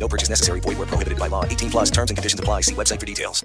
[0.00, 0.60] No purchase necessary.
[0.60, 1.44] Void where prohibited by law.
[1.44, 2.62] 18 plus terms and conditions apply.
[2.62, 3.44] See website for details.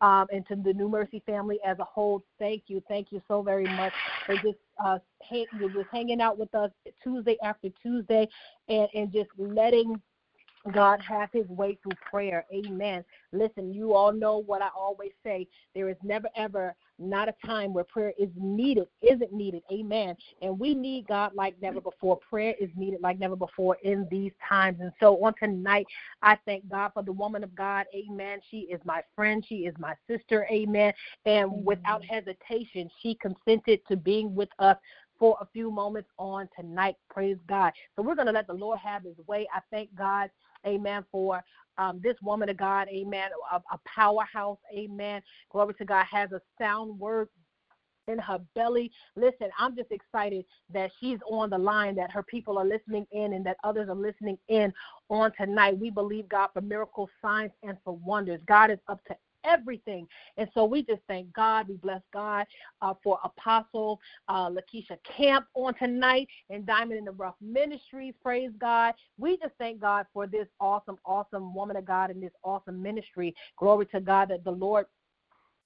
[0.00, 2.82] Um, and to the New Mercy family as a whole, thank you.
[2.88, 3.92] Thank you so very much
[4.24, 6.70] for just uh, hang, just hanging out with us
[7.04, 8.26] Tuesday after Tuesday
[8.68, 10.00] and, and just letting
[10.72, 12.46] God have his way through prayer.
[12.52, 13.04] Amen.
[13.32, 15.46] Listen, you all know what I always say.
[15.74, 19.62] There is never, ever not a time where prayer is needed, isn't needed.
[19.72, 20.14] Amen.
[20.42, 22.18] And we need God like never before.
[22.18, 24.78] Prayer is needed like never before in these times.
[24.80, 25.86] And so on tonight,
[26.22, 27.86] I thank God for the woman of God.
[27.94, 28.40] Amen.
[28.50, 29.44] She is my friend.
[29.46, 30.46] She is my sister.
[30.50, 30.92] Amen.
[31.24, 34.76] And without hesitation, she consented to being with us
[35.20, 36.96] for a few moments on tonight.
[37.10, 37.72] Praise God.
[37.96, 39.48] So we're going to let the Lord have his way.
[39.54, 40.30] I thank God
[40.66, 41.42] amen, for
[41.78, 45.22] um, this woman of God, amen, a, a powerhouse, amen.
[45.50, 47.28] Glory to God, has a sound word
[48.08, 48.90] in her belly.
[49.16, 53.34] Listen, I'm just excited that she's on the line, that her people are listening in,
[53.34, 54.72] and that others are listening in
[55.10, 55.78] on tonight.
[55.78, 58.40] We believe God for miracles, signs, and for wonders.
[58.46, 60.06] God is up to everything.
[60.36, 61.68] And so we just thank God.
[61.68, 62.46] We bless God
[62.82, 68.14] uh, for Apostle uh, Lakeisha Camp on tonight and Diamond in the Rough Ministries.
[68.22, 68.94] Praise God.
[69.18, 73.34] We just thank God for this awesome, awesome woman of God and this awesome ministry.
[73.58, 74.86] Glory to God that the Lord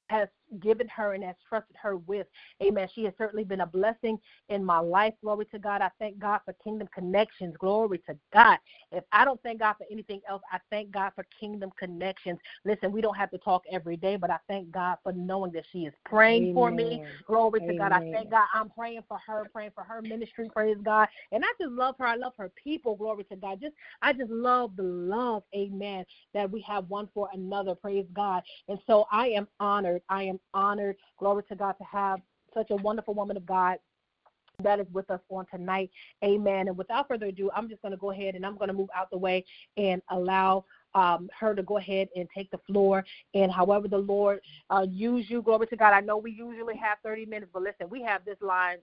[0.09, 0.29] has
[0.61, 2.27] given her and has trusted her with.
[2.63, 2.89] Amen.
[2.95, 5.15] She has certainly been a blessing in my life.
[5.23, 5.83] Glory to God.
[5.83, 7.55] I thank God for kingdom connections.
[7.59, 8.59] Glory to God.
[8.93, 12.39] If I don't thank God for anything else, I thank God for kingdom connections.
[12.65, 15.65] Listen, we don't have to talk every day, but I thank God for knowing that
[15.73, 16.55] she is praying Amen.
[16.55, 17.03] for me.
[17.27, 17.75] Glory Amen.
[17.75, 17.93] to God.
[17.93, 20.49] I thank God I'm praying for her, praying for her ministry.
[20.53, 21.09] Praise God.
[21.33, 22.07] And I just love her.
[22.07, 22.97] I love her people.
[22.97, 23.61] Glory to God.
[23.61, 27.75] Just I just love the love, amen, that we have one for another.
[27.75, 28.43] Praise God.
[28.69, 30.03] And so I am honored.
[30.09, 30.97] I am honored.
[31.19, 32.21] Glory to God to have
[32.53, 33.79] such a wonderful woman of God
[34.63, 35.91] that is with us on tonight.
[36.25, 36.69] Amen.
[36.69, 38.91] And without further ado, I'm just going to go ahead and I'm going to move
[38.95, 39.45] out the way
[39.77, 43.05] and allow um, her to go ahead and take the floor.
[43.35, 44.41] And however the Lord
[44.71, 45.93] uh, use you, glory to God.
[45.93, 48.79] I know we usually have 30 minutes, but listen, we have this line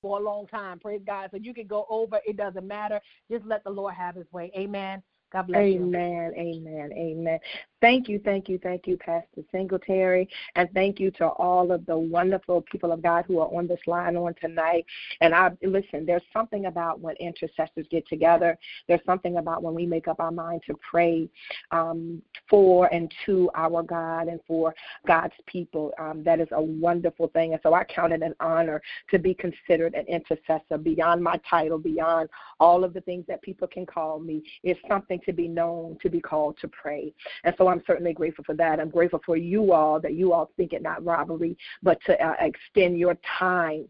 [0.00, 0.78] for a long time.
[0.78, 1.30] Praise God.
[1.32, 2.20] So you can go over.
[2.26, 3.00] It doesn't matter.
[3.30, 4.52] Just let the Lord have his way.
[4.56, 5.02] Amen.
[5.34, 6.42] God bless amen, you.
[6.42, 6.92] Amen.
[6.92, 7.38] Amen.
[7.80, 11.98] Thank you, thank you, thank you, Pastor Singletary, and thank you to all of the
[11.98, 14.86] wonderful people of God who are on this line on tonight.
[15.20, 18.56] And I listen, there's something about when intercessors get together.
[18.88, 21.28] There's something about when we make up our mind to pray
[21.72, 24.72] um, for and to our God and for
[25.06, 25.92] God's people.
[25.98, 27.52] Um, that is a wonderful thing.
[27.52, 28.80] And so I count it an honor
[29.10, 32.30] to be considered an intercessor beyond my title, beyond
[32.60, 34.42] all of the things that people can call me.
[34.62, 37.12] It's something to be known, to be called to pray.
[37.44, 38.80] And so I'm certainly grateful for that.
[38.80, 42.34] I'm grateful for you all that you all think it not robbery, but to uh,
[42.40, 43.88] extend your time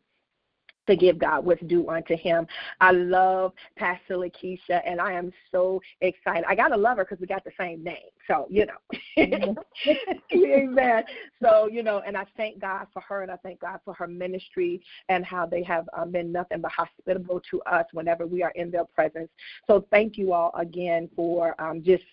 [0.87, 2.47] to give God what's due unto him.
[2.81, 6.45] I love Pastor Lakeisha, and I am so excited.
[6.49, 7.97] I got to love her because we got the same name.
[8.27, 9.55] So, you know.
[10.35, 11.05] Amen.
[11.43, 14.07] So, you know, and I thank God for her, and I thank God for her
[14.07, 18.53] ministry and how they have um, been nothing but hospitable to us whenever we are
[18.55, 19.31] in their presence.
[19.67, 22.05] So, thank you all again for um, just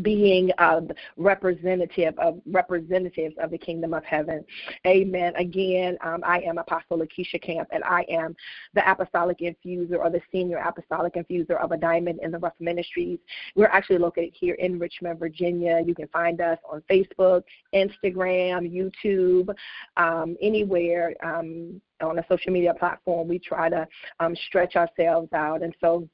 [0.00, 0.80] being a
[1.18, 4.42] representative of representatives of the kingdom of heaven.
[4.86, 5.34] Amen.
[5.36, 8.34] Again, um, I am Apostle Lakeisha Camp, and I am
[8.72, 13.18] the apostolic infuser or the senior apostolic infuser of a Diamond in the Rough Ministries.
[13.54, 15.82] We're actually located here in Richmond, Virginia.
[15.84, 17.42] You can find us on Facebook,
[17.74, 19.54] Instagram, YouTube,
[19.98, 23.28] um, anywhere um, on a social media platform.
[23.28, 23.86] We try to
[24.20, 26.08] um, stretch ourselves out, and so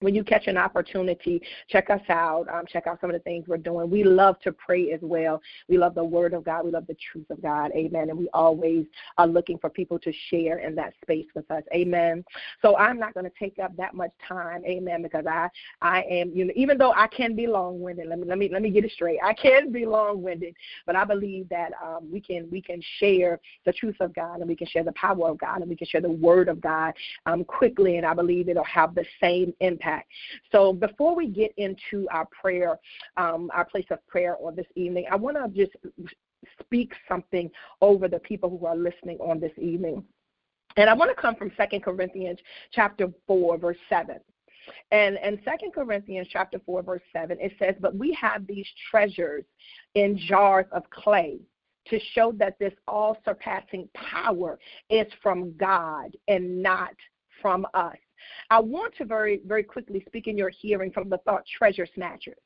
[0.00, 2.46] when you catch an opportunity, check us out.
[2.52, 3.90] Um, check out some of the things we're doing.
[3.90, 5.40] We love to pray as well.
[5.68, 6.64] We love the Word of God.
[6.64, 7.72] We love the truth of God.
[7.74, 8.08] Amen.
[8.10, 8.86] And we always
[9.16, 11.62] are looking for people to share in that space with us.
[11.74, 12.24] Amen.
[12.62, 14.64] So I'm not going to take up that much time.
[14.64, 15.02] Amen.
[15.02, 15.48] Because I,
[15.82, 18.06] I am, you know, even though I can be long-winded.
[18.08, 19.18] Let me, let me, let me get it straight.
[19.24, 20.54] I can be long-winded,
[20.86, 24.48] but I believe that um, we can, we can share the truth of God and
[24.48, 26.94] we can share the power of God and we can share the Word of God
[27.26, 27.96] um, quickly.
[27.96, 29.87] And I believe it'll have the same impact
[30.52, 32.78] So before we get into our prayer,
[33.16, 35.76] um, our place of prayer on this evening, I want to just
[36.60, 37.50] speak something
[37.80, 40.04] over the people who are listening on this evening.
[40.76, 42.38] And I want to come from Second Corinthians
[42.72, 44.16] chapter 4, verse 7.
[44.90, 49.44] And and Second Corinthians chapter four verse seven it says, "But we have these treasures
[49.94, 51.40] in jars of clay."
[51.86, 54.58] To show that this all surpassing power
[54.90, 56.94] is from God and not
[57.40, 57.96] from us.
[58.50, 62.38] I want to very, very quickly speak in your hearing from the thought treasure snatchers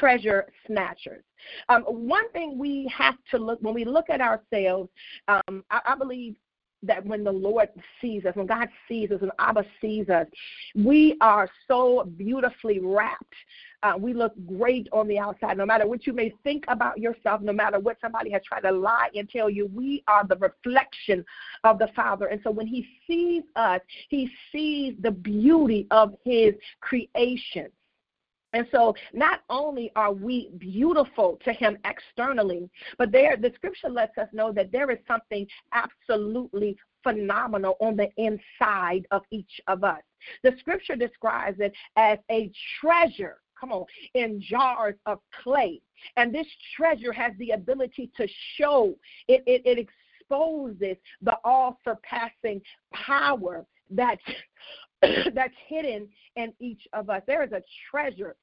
[0.00, 1.22] treasure snatchers.
[1.68, 4.90] Um, one thing we have to look when we look at ourselves,
[5.28, 6.34] um, I, I believe
[6.82, 7.68] that when the Lord
[8.00, 10.26] sees us, when God sees us, when Abba sees us,
[10.74, 13.34] we are so beautifully wrapped.
[13.82, 15.56] Uh, we look great on the outside.
[15.56, 18.72] No matter what you may think about yourself, no matter what somebody has tried to
[18.72, 21.24] lie and tell you, we are the reflection
[21.64, 22.26] of the Father.
[22.26, 27.68] And so when He sees us, He sees the beauty of His creation.
[28.52, 34.16] And so not only are we beautiful to him externally, but there the scripture lets
[34.18, 40.00] us know that there is something absolutely phenomenal on the inside of each of us.
[40.42, 42.50] The scripture describes it as a
[42.80, 45.80] treasure come on, in jars of clay.
[46.16, 46.46] And this
[46.76, 48.94] treasure has the ability to show,
[49.28, 52.60] it, it, it exposes the all surpassing
[52.92, 54.22] power that's,
[55.34, 57.22] that's hidden in each of us.
[57.26, 58.36] There is a treasure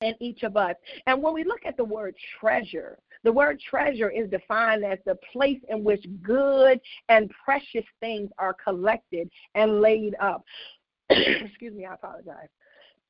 [0.00, 0.74] in each of us.
[1.06, 5.16] And when we look at the word treasure, the word treasure is defined as the
[5.32, 10.44] place in which good and precious things are collected and laid up.
[11.10, 12.48] Excuse me, I apologize.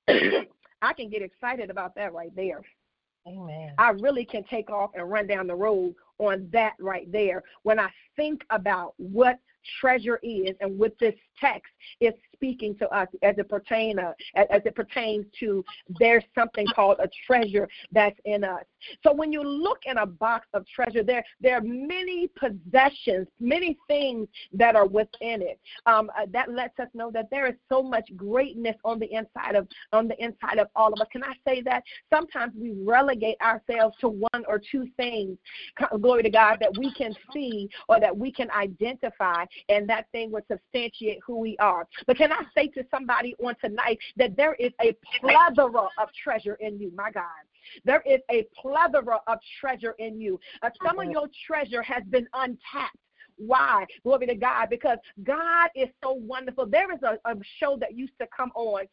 [0.82, 2.62] I can get excited about that right there.
[3.26, 3.72] Amen.
[3.78, 7.80] I really can take off and run down the road on that right there when
[7.80, 9.38] I think about what
[9.80, 14.62] treasure is and what this text is speaking to us as it pertain uh, as
[14.64, 15.64] it pertains to
[15.98, 18.64] there's something called a treasure that's in us.
[19.02, 23.78] So when you look in a box of treasure, there there are many possessions, many
[23.88, 25.58] things that are within it.
[25.86, 29.54] Um, uh, that lets us know that there is so much greatness on the inside
[29.54, 31.08] of on the inside of all of us.
[31.12, 31.82] Can I say that
[32.12, 35.38] sometimes we relegate ourselves to one or two things,
[36.00, 40.30] glory to God, that we can see or that we can identify, and that thing
[40.32, 41.86] would substantiate who we are.
[42.06, 46.56] But can I say to somebody on tonight that there is a plethora of treasure
[46.60, 47.24] in you, my God?
[47.84, 50.38] There is a plethora of treasure in you.
[50.62, 52.96] Uh, some of your treasure has been untapped.
[53.36, 53.84] Why?
[54.04, 54.68] Glory to God.
[54.70, 56.66] Because God is so wonderful.
[56.66, 58.84] There is a, a show that used to come on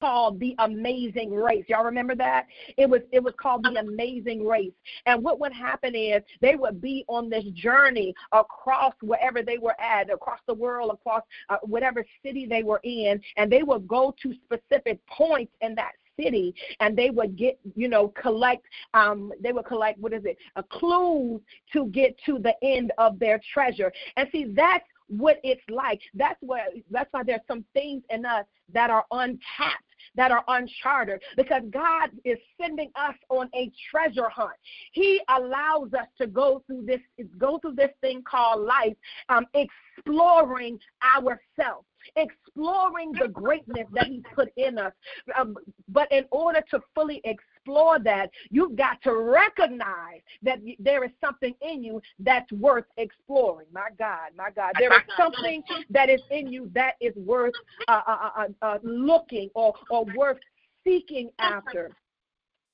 [0.00, 1.64] called the amazing race.
[1.68, 2.46] Y'all remember that?
[2.76, 4.72] It was it was called the amazing race.
[5.06, 9.78] And what would happen is they would be on this journey across wherever they were
[9.80, 14.14] at across the world across uh, whatever city they were in and they would go
[14.22, 18.64] to specific points in that city and they would get you know collect
[18.94, 21.40] um they would collect what is it a clues
[21.72, 23.92] to get to the end of their treasure.
[24.16, 26.00] And see that's what it's like.
[26.14, 29.84] That's why that's why there's some things in us that are untapped
[30.14, 34.56] that are uncharted because God is sending us on a treasure hunt.
[34.92, 37.00] He allows us to go through this
[37.38, 38.96] go through this thing called life,
[39.28, 44.92] um, exploring ourselves exploring the greatness that He's put in us.
[45.38, 45.56] Um,
[45.88, 51.54] but in order to fully explore that, you've got to recognize that there is something
[51.62, 53.66] in you that's worth exploring.
[53.72, 57.54] My God, my God, there is something that is in you that is worth
[57.88, 60.38] uh, uh, uh, uh looking or, or worth
[60.84, 61.90] seeking after.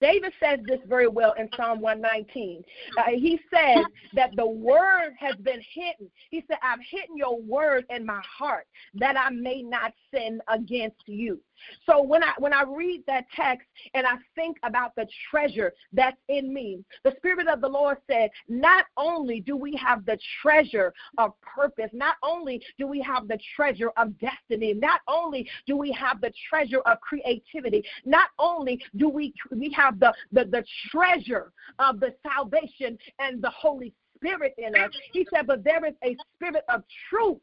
[0.01, 2.63] David says this very well in Psalm 119.
[2.97, 6.11] Uh, he says that the word has been hidden.
[6.31, 11.03] He said, I've hidden your word in my heart that I may not sin against
[11.07, 11.41] you.
[11.87, 16.17] So when I when I read that text and I think about the treasure that's
[16.29, 20.93] in me, the spirit of the Lord said, not only do we have the treasure
[21.19, 25.93] of purpose, not only do we have the treasure of destiny, not only do we
[25.93, 31.53] have the treasure of creativity, not only do we we have the the, the treasure
[31.79, 34.91] of the salvation and the Holy Spirit in us.
[35.13, 37.39] He said, but there is a spirit of truth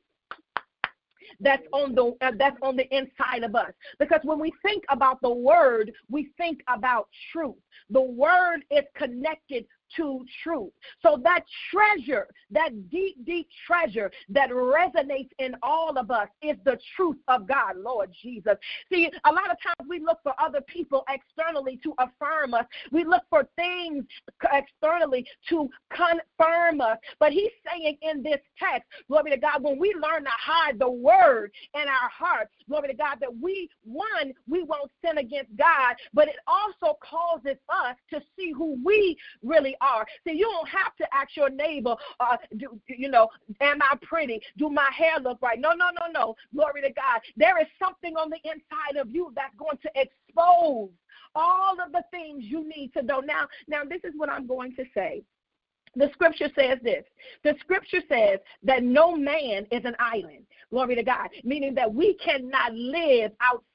[1.39, 3.71] that's on the uh, that's on the inside of us.
[3.99, 7.55] Because when we think about the word we think about truth.
[7.89, 9.65] The word is connected
[9.97, 10.71] to truth.
[11.01, 16.77] So that treasure, that deep, deep treasure that resonates in all of us is the
[16.95, 18.55] truth of God, Lord Jesus.
[18.91, 22.65] See, a lot of times we look for other people externally to affirm us.
[22.91, 24.05] We look for things
[24.51, 26.97] externally to confirm us.
[27.19, 30.89] But he's saying in this text, glory to God, when we learn to hide the
[30.89, 35.95] word in our hearts, glory to God, that we, one, we won't sin against God,
[36.13, 40.05] but it also causes us to see who we really are.
[40.25, 44.41] See, you don't have to ask your neighbor, uh, do, you know, am I pretty?
[44.57, 45.59] Do my hair look right?
[45.59, 46.35] No, no, no, no.
[46.53, 47.21] Glory to God.
[47.35, 50.89] There is something on the inside of you that's going to expose
[51.35, 53.19] all of the things you need to know.
[53.19, 55.23] Now, now this is what I'm going to say.
[55.95, 57.03] The scripture says this.
[57.43, 60.45] The scripture says that no man is an island.
[60.69, 61.29] Glory to God.
[61.43, 63.65] Meaning that we cannot live outside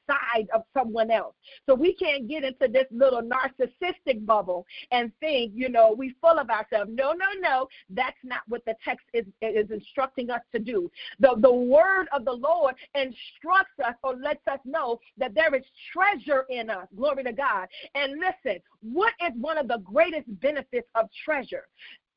[0.54, 1.34] of someone else.
[1.66, 6.38] So we can't get into this little narcissistic bubble and think, you know, we full
[6.38, 6.90] of ourselves.
[6.92, 7.68] No, no, no.
[7.90, 10.90] That's not what the text is, is instructing us to do.
[11.20, 15.64] The, the word of the Lord instructs us or lets us know that there is
[15.92, 16.86] treasure in us.
[16.96, 17.68] Glory to God.
[17.94, 21.64] And listen, what is one of the greatest benefits of treasure?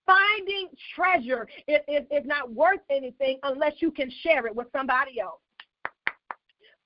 [0.06, 5.20] finding treasure is, is, is not worth anything unless you can share it with somebody
[5.20, 5.40] else.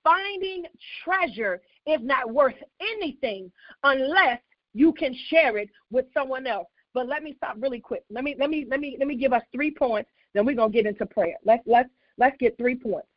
[0.04, 0.66] Finding
[1.04, 3.52] treasure is not worth anything
[3.84, 4.40] unless
[4.74, 6.68] you can share it with someone else.
[6.94, 8.04] But let me stop really quick.
[8.10, 10.10] Let me let me let me let me give us three points.
[10.34, 11.36] Then we're gonna get into prayer.
[11.44, 13.08] Let's let's let's get three points.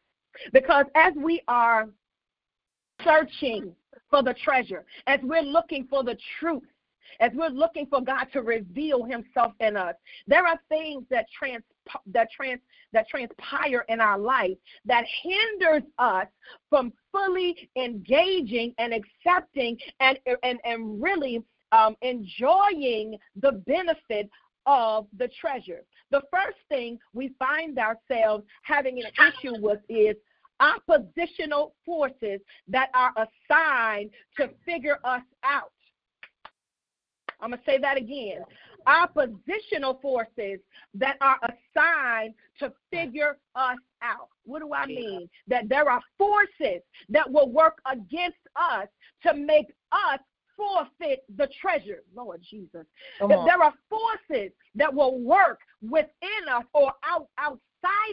[0.53, 1.89] Because as we are
[3.05, 3.75] searching
[4.11, 6.63] for the treasure, as we're looking for the truth,
[7.21, 9.95] as we're looking for God to reveal himself in us,
[10.27, 11.63] there are things that trans
[12.07, 12.61] that trans
[12.93, 16.27] that transpire in our life that hinders us
[16.71, 24.31] from fully engaging and accepting and and, and really um, enjoying the benefit
[24.67, 25.83] of the treasure.
[26.11, 30.17] The first thing we find ourselves having an issue with is
[30.61, 35.73] oppositional forces that are assigned to figure us out.
[37.41, 38.43] I'm going to say that again.
[38.87, 40.61] Oppositional forces
[40.95, 44.29] that are assigned to figure us out.
[44.45, 45.29] What do I mean?
[45.49, 48.87] That there are forces that will work against us
[49.25, 50.21] to make us
[50.57, 52.03] forfeit the treasure.
[52.15, 52.87] Lord Jesus.
[53.21, 57.61] That There are forces that will work within us or out outside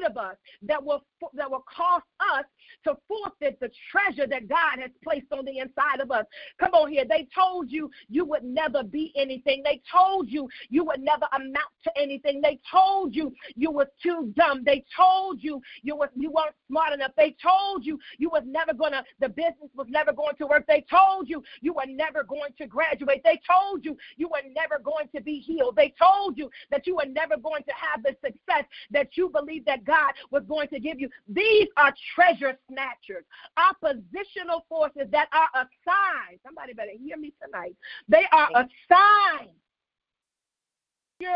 [0.06, 1.04] of us that will
[1.34, 2.46] that will cause us
[2.84, 6.26] to forfeit the treasure that God has placed on the inside of us.
[6.60, 7.06] Come on here.
[7.08, 9.62] They told you you would never be anything.
[9.64, 12.42] They told you you would never amount to anything.
[12.42, 14.64] They told you you were too dumb.
[14.66, 17.12] They told you you was you weren't smart enough.
[17.18, 20.66] They told you you was never gonna the business was never going to work.
[20.68, 23.22] They told you you were never going to graduate.
[23.24, 25.76] They told you you were never going to be healed.
[25.76, 29.30] They told you that you were never going to have the success that you
[29.64, 31.10] believed that God was going to give you.
[31.28, 33.26] These are treasure snatchers,
[33.58, 36.40] oppositional forces that are assigned.
[36.46, 37.76] Somebody better hear me tonight.
[38.08, 39.52] They are assigned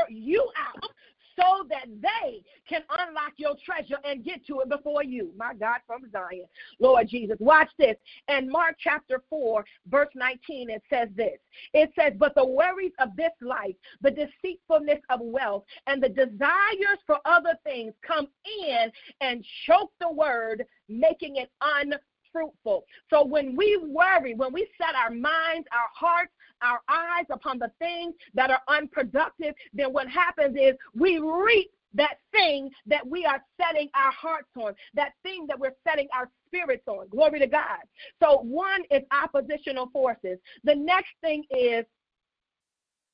[0.09, 0.91] you out
[1.39, 5.31] so that they can unlock your treasure and get to it before you.
[5.37, 6.45] My God, from Zion.
[6.79, 7.37] Lord Jesus.
[7.39, 7.95] Watch this.
[8.27, 11.37] In Mark chapter 4, verse 19, it says this
[11.73, 16.99] It says, But the worries of this life, the deceitfulness of wealth, and the desires
[17.05, 18.27] for other things come
[18.63, 18.91] in
[19.21, 22.85] and choke the word, making it unfruitful.
[23.09, 27.71] So when we worry, when we set our minds, our hearts, our eyes upon the
[27.79, 33.43] things that are unproductive, then what happens is we reap that thing that we are
[33.59, 37.07] setting our hearts on, that thing that we're setting our spirits on.
[37.09, 37.79] Glory to God.
[38.21, 40.37] So, one is oppositional forces.
[40.63, 41.85] The next thing is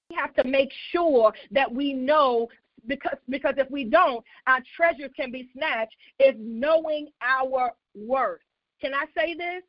[0.09, 2.49] we have to make sure that we know
[2.87, 5.95] because because if we don't, our treasures can be snatched.
[6.19, 8.41] Is knowing our worth.
[8.81, 9.63] Can I say this?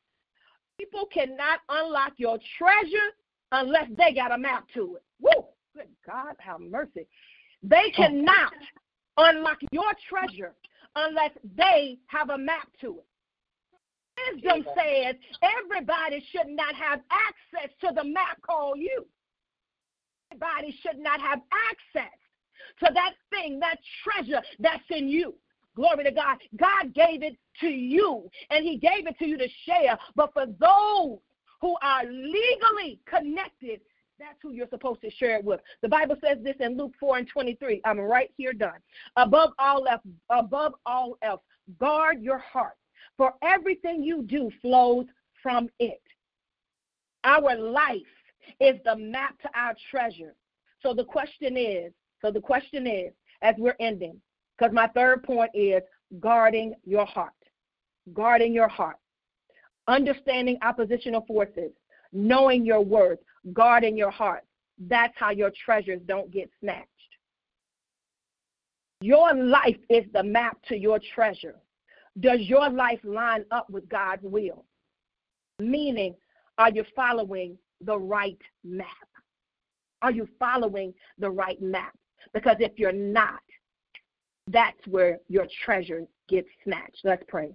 [0.79, 3.11] People cannot unlock your treasure
[3.55, 5.03] unless they got a map to it.
[5.21, 5.45] Woo!
[5.75, 7.07] Good God, have mercy.
[7.63, 7.97] They oh.
[7.97, 8.53] cannot
[9.17, 10.55] unlock your treasure
[10.97, 13.07] unless they have a map to it.
[14.35, 19.07] Wisdom says everybody should not have access to the map called you.
[20.31, 22.13] Everybody should not have access
[22.81, 25.35] to that thing, that treasure that's in you.
[25.77, 26.39] Glory to God.
[26.57, 29.99] God gave it to you, and He gave it to you to share.
[30.15, 31.19] But for those
[31.61, 33.81] who are legally connected,
[34.19, 35.61] that's who you're supposed to share it with.
[35.83, 37.81] The Bible says this in Luke 4 and 23.
[37.85, 38.79] I'm right here done.
[39.17, 41.41] Above all else, above all else,
[41.79, 42.77] guard your heart,
[43.17, 45.07] for everything you do flows
[45.43, 46.03] from it.
[47.25, 48.01] Our life
[48.61, 50.35] is the map to our treasure.
[50.81, 54.21] So the question is, so the question is, as we're ending,
[54.57, 55.83] because my third point is
[56.21, 57.33] guarding your heart.
[58.13, 58.97] Guarding your heart
[59.89, 61.71] understanding oppositional forces,
[62.13, 63.19] knowing your worth,
[63.53, 64.45] guarding your heart.
[64.79, 66.89] That's how your treasures don't get snatched.
[69.01, 71.57] Your life is the map to your treasure.
[72.21, 74.65] Does your life line up with God's will?
[75.59, 76.15] Meaning,
[76.59, 78.87] are you following the right map?
[80.03, 81.97] Are you following the right map?
[82.33, 83.43] Because if you're not,
[84.49, 87.01] that's where your treasure get snatched.
[87.05, 87.55] Let's pray.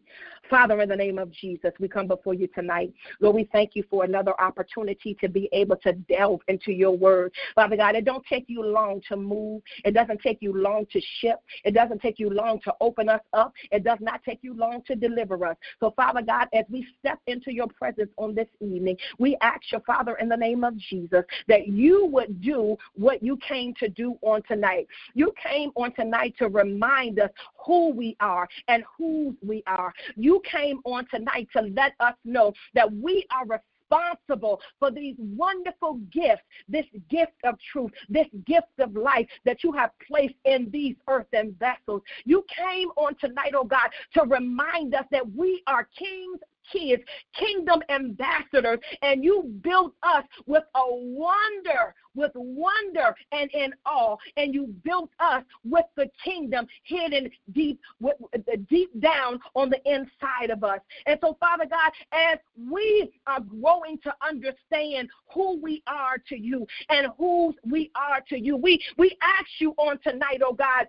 [0.49, 2.93] Father, in the name of Jesus, we come before you tonight.
[3.19, 7.31] Lord, we thank you for another opportunity to be able to delve into your word.
[7.55, 9.61] Father God, it don't take you long to move.
[9.85, 11.39] It doesn't take you long to ship.
[11.63, 13.53] It doesn't take you long to open us up.
[13.71, 15.57] It does not take you long to deliver us.
[15.79, 19.79] So, Father God, as we step into your presence on this evening, we ask you,
[19.85, 24.17] Father, in the name of Jesus, that you would do what you came to do
[24.21, 24.87] on tonight.
[25.13, 27.29] You came on tonight to remind us
[27.65, 29.93] who we are and whose we are.
[30.15, 33.45] You came on tonight to let us know that we are
[33.89, 39.71] responsible for these wonderful gifts, this gift of truth, this gift of life that you
[39.71, 42.01] have placed in these earthen vessels.
[42.25, 46.39] You came on tonight, oh God, to remind us that we are kings
[46.71, 47.03] kids,
[47.37, 54.53] kingdom ambassadors, and you built us with a wonder, with wonder and in awe, and
[54.53, 60.49] you built us with the kingdom hidden deep, with, uh, deep down on the inside
[60.49, 60.79] of us.
[61.05, 66.65] And so, Father God, as we are growing to understand who we are to you
[66.89, 70.87] and whose we are to you, we we ask you on tonight, oh God,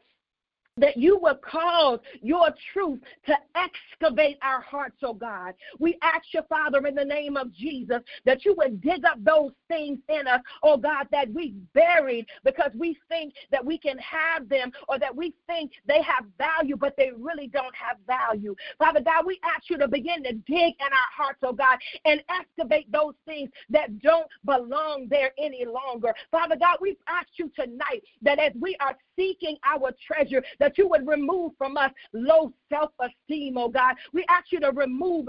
[0.80, 5.54] that you would cause your truth to excavate our hearts, oh God.
[5.78, 9.52] We ask you, Father, in the name of Jesus, that you would dig up those
[9.68, 14.48] things in us, oh God, that we buried because we think that we can have
[14.48, 18.54] them or that we think they have value, but they really don't have value.
[18.78, 22.22] Father God, we ask you to begin to dig in our hearts, oh God, and
[22.28, 26.14] excavate those things that don't belong there any longer.
[26.30, 30.88] Father God, we ask you tonight that as we are seeking our treasure, that you
[30.88, 33.96] would remove from us low self esteem, oh God.
[34.12, 35.28] We ask you to remove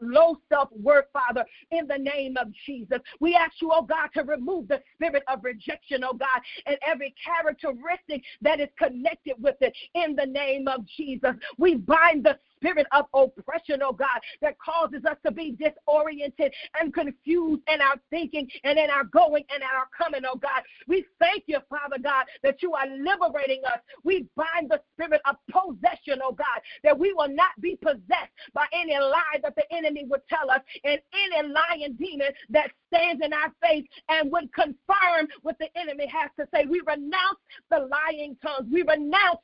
[0.00, 2.98] low self worth, Father, in the name of Jesus.
[3.20, 7.14] We ask you, oh God, to remove the spirit of rejection, oh God, and every
[7.24, 11.34] characteristic that is connected with it in the name of Jesus.
[11.58, 16.92] We bind the spirit of oppression, oh God, that causes us to be disoriented and
[16.92, 20.62] confused in our thinking and in our going and in our coming, oh God.
[20.86, 23.80] We thank you, Father God, that you are liberating us.
[24.04, 28.66] We bind the spirit of possession, oh God, that we will not be possessed by
[28.72, 33.32] any lie that the enemy would tell us and any lying demon that stands in
[33.32, 36.66] our face and would confirm what the enemy has to say.
[36.68, 38.68] We renounce the lying tongues.
[38.70, 39.40] We renounce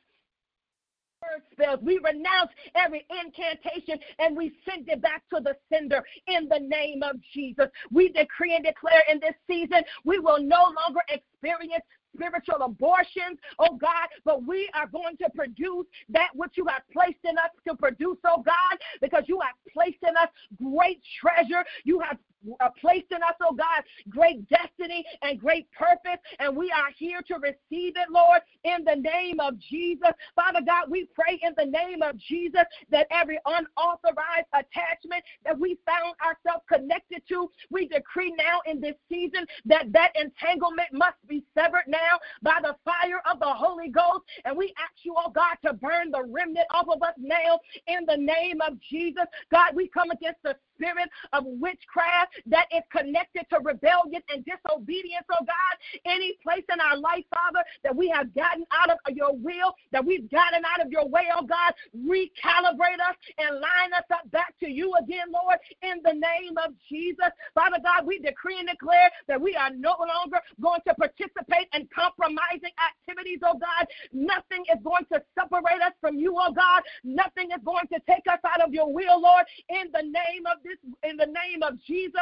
[1.21, 1.79] word spells.
[1.81, 7.03] We renounce every incantation and we send it back to the sender in the name
[7.03, 7.67] of Jesus.
[7.91, 11.83] We decree and declare in this season we will no longer experience
[12.15, 17.19] spiritual abortions, oh God, but we are going to produce that which you have placed
[17.23, 21.63] in us to produce, oh God, because you have placed in us great treasure.
[21.83, 22.17] You have
[22.59, 27.21] uh, placed in us, oh God, great destiny and great purpose, and we are here
[27.27, 30.11] to receive it, Lord, in the name of Jesus.
[30.35, 35.77] Father God, we pray in the name of Jesus that every unauthorized attachment that we
[35.85, 41.43] found ourselves connected to, we decree now in this season that that entanglement must be
[41.57, 45.55] severed now by the fire of the Holy Ghost, and we ask you, oh God,
[45.65, 49.25] to burn the remnant off of us now in the name of Jesus.
[49.51, 55.25] God, we come against the spirit of witchcraft that is connected to rebellion and disobedience,
[55.31, 55.73] oh God.
[56.05, 60.05] Any place in our life, Father, that we have gotten out of your will, that
[60.05, 64.53] we've gotten out of your way, oh God, recalibrate us and line us up back
[64.59, 67.31] to you again, Lord, in the name of Jesus.
[67.53, 71.87] Father God, we decree and declare that we are no longer going to participate in
[71.93, 73.87] compromising activities, oh God.
[74.11, 76.83] Nothing is going to separate us from you, oh God.
[77.03, 80.61] Nothing is going to take us out of your will, Lord, in the name of
[80.63, 82.16] this in the name of Jesus.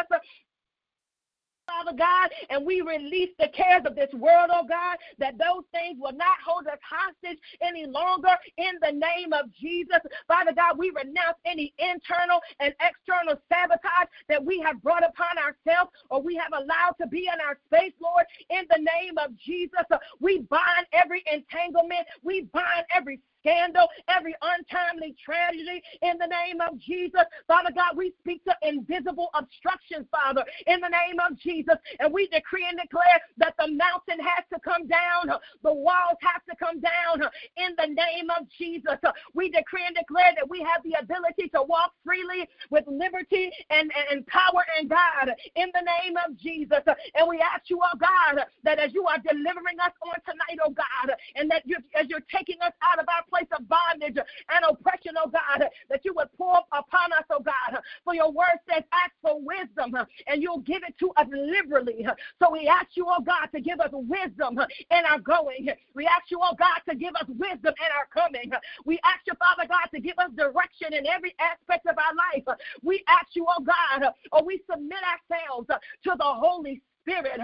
[1.67, 5.97] Father God, and we release the cares of this world, oh God, that those things
[5.99, 9.99] will not hold us hostage any longer in the name of Jesus.
[10.27, 15.91] Father God, we renounce any internal and external sabotage that we have brought upon ourselves
[16.09, 19.85] or we have allowed to be in our space, Lord, in the name of Jesus.
[20.19, 26.79] We bind every entanglement, we bind every scandal, every untimely tragedy in the name of
[26.79, 27.21] Jesus.
[27.47, 31.75] Father God, we speak to invisible obstructions, Father, in the name of Jesus.
[31.99, 35.29] And we decree and declare that the mountain has to come down,
[35.63, 37.21] the walls have to come down
[37.57, 38.97] in the name of Jesus.
[39.33, 43.91] We decree and declare that we have the ability to walk freely with liberty and,
[44.11, 46.81] and, power and God in the name of Jesus.
[47.13, 50.71] And we ask you, oh God, that as you are delivering us on tonight, oh
[50.71, 54.65] God, and that you, as you're taking us out of our place of bondage and
[54.69, 57.81] oppression, oh God, that you would pour upon us, oh God.
[58.03, 59.95] For your word says, ask for wisdom
[60.27, 62.05] and you'll give it to us liberally.
[62.41, 64.59] So we ask you, oh God, to give us wisdom
[64.91, 65.69] in our going.
[65.93, 68.51] We ask you, oh God, to give us wisdom in our coming.
[68.85, 72.57] We ask you, Father God, to give us direction in every aspect of our life.
[72.81, 77.39] We ask you, oh God, or we submit ourselves to the Holy Spirit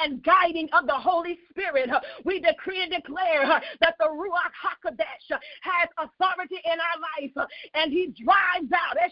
[0.00, 1.90] and guiding of the Holy Spirit.
[2.24, 8.14] We decree and declare that the Ruach HaKodesh has authority in our life and he
[8.24, 9.08] drives out eh,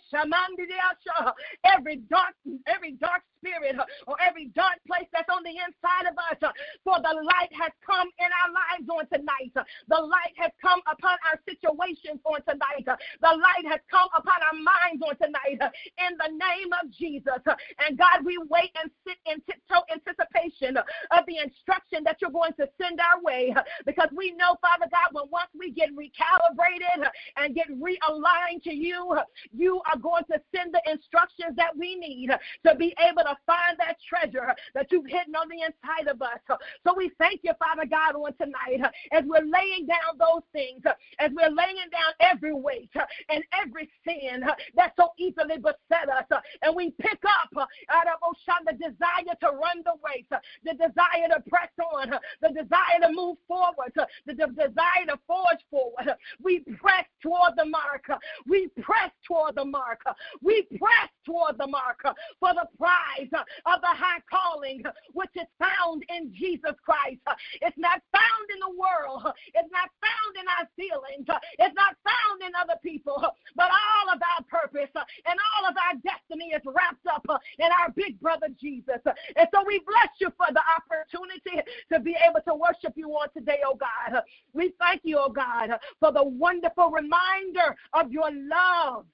[1.64, 2.34] every dark
[2.66, 6.38] every dark spirit uh, or every dark place that's on the inside of us.
[6.44, 6.52] Uh,
[6.84, 9.52] for the light has come in our lives on tonight.
[9.56, 12.84] Uh, the light has come upon our situations on tonight.
[12.84, 15.58] The light has come upon our minds on tonight
[15.98, 17.40] in the name of Jesus.
[17.80, 22.54] And God, we wait and sit in tiptoe anticipation of the instruction that you're going
[22.60, 23.54] to send our way
[23.86, 29.16] because we know, Father God, when once we get recalibrated and get realigned to you,
[29.52, 32.30] you are going to send the instructions that we need
[32.66, 36.38] to be able to find that treasure that you've hidden on the inside of us.
[36.84, 38.80] So we thank you, Father God, on tonight
[39.12, 40.82] as we're laying down those things,
[41.18, 42.90] as we're laying down every weight
[43.28, 44.44] and every sin
[44.76, 46.24] that so easily beset us,
[46.62, 50.26] and we pick up out of Oshan the desire to run the race,
[50.64, 53.92] the desire to press on, the desire to move forward,
[54.26, 56.16] the desire to forge forward.
[56.42, 58.04] We press toward the mark.
[58.46, 60.00] We press toward the mark.
[60.42, 62.00] We press toward the mark
[62.38, 67.20] for the prize Uh, of the high calling uh, which is found in Jesus Christ.
[67.26, 69.28] Uh, it's not found in the world.
[69.52, 71.28] It's not found in our feelings.
[71.58, 73.20] It's not found in other people.
[73.56, 77.26] But all of our purpose and all of our destiny is wrapped up
[77.58, 79.02] in our big brother Jesus.
[79.04, 81.60] And so we bless you for the opportunity
[81.92, 84.22] to be able to worship you on today, oh God.
[84.52, 89.04] We thank you, oh God, for the wonderful reminder of your love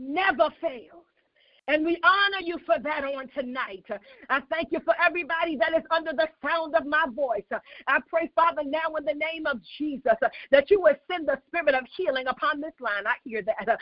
[0.00, 1.04] never fails.
[1.68, 3.84] And we honor you for that on tonight.
[4.30, 7.44] I thank you for everybody that is under the sound of my voice.
[7.86, 10.14] I pray, Father, now in the name of Jesus,
[10.50, 13.06] that you will send the spirit of healing upon this line.
[13.06, 13.78] I hear that.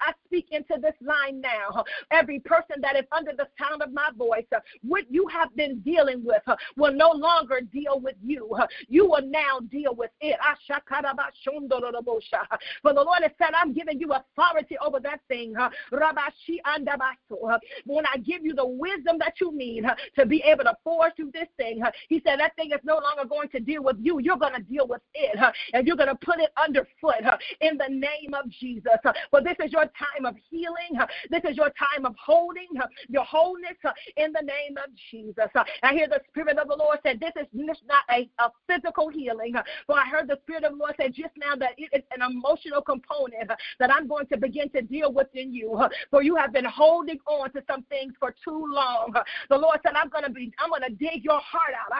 [0.00, 1.84] I speak into this line now.
[2.12, 4.46] Every person that is under the sound of my voice,
[4.82, 6.42] what you have been dealing with
[6.76, 8.56] will no longer deal with you.
[8.88, 10.38] You will now deal with it.
[12.82, 15.54] For the Lord has said, I'm giving you authority over that thing.
[17.84, 19.84] When I give you the wisdom that you need
[20.18, 23.28] to be able to forge through this thing, He said that thing is no longer
[23.28, 24.20] going to deal with you.
[24.20, 25.38] You're going to deal with it,
[25.72, 27.14] and you're going to put it underfoot
[27.60, 28.92] in the name of Jesus.
[29.30, 30.98] For this is your time of healing.
[31.30, 32.68] This is your time of holding
[33.08, 33.76] your wholeness
[34.16, 35.48] in the name of Jesus.
[35.82, 37.46] I hear the Spirit of the Lord said, This is
[37.86, 39.54] not a, a physical healing.
[39.86, 42.28] For I heard the Spirit of the Lord say just now that it is an
[42.28, 45.80] emotional component that I'm going to begin to deal with in you.
[46.10, 49.14] For you have been holding on to some things for too long.
[49.48, 51.92] The Lord said, I'm gonna be, I'm gonna dig your heart out.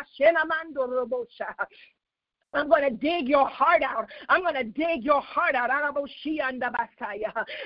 [2.55, 4.09] I'm going to dig your heart out.
[4.29, 5.71] I'm going to dig your heart out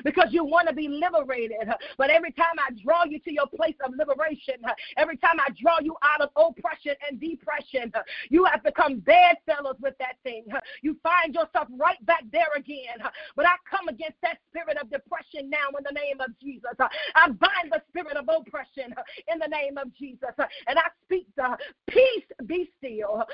[0.05, 1.69] because you want to be liberated.
[1.99, 4.57] But every time I draw you to your place of liberation,
[4.97, 7.93] every time I draw you out of oppression and depression,
[8.31, 10.45] you have become bad bedfellows with that thing.
[10.83, 12.99] You find yourself right back there again.
[13.35, 16.71] But I come against that spirit of depression now in the name of Jesus.
[16.79, 18.95] I bind the spirit of oppression
[19.33, 20.35] in the name of Jesus.
[20.67, 21.57] And I speak the
[21.89, 23.25] peace be still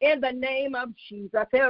[0.00, 1.46] in the name of Jesus.
[1.52, 1.68] Eh,